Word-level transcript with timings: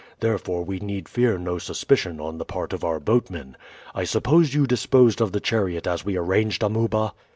Therefore 0.19 0.63
we 0.65 0.79
need 0.79 1.07
fear 1.07 1.37
no 1.37 1.59
suspicion 1.59 2.19
on 2.19 2.39
the 2.39 2.43
part 2.43 2.73
of 2.73 2.83
our 2.83 2.99
boatmen. 2.99 3.55
I 3.93 4.03
suppose 4.03 4.51
you 4.55 4.65
disposed 4.65 5.21
of 5.21 5.31
the 5.31 5.39
chariot 5.39 5.85
as 5.85 6.03
we 6.03 6.17
arranged, 6.17 6.63
Amuba?" 6.63 7.13